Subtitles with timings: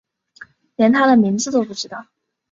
[0.77, 2.07] 连他的名字都不知道